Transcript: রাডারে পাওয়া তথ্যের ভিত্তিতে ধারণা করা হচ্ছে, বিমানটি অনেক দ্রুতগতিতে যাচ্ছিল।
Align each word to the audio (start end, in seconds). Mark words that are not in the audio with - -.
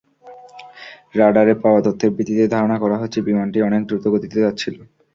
রাডারে 1.15 1.53
পাওয়া 1.63 1.79
তথ্যের 1.85 2.11
ভিত্তিতে 2.15 2.45
ধারণা 2.55 2.77
করা 2.83 2.97
হচ্ছে, 3.01 3.19
বিমানটি 3.27 3.57
অনেক 3.67 3.81
দ্রুতগতিতে 3.87 4.37
যাচ্ছিল। 4.45 4.75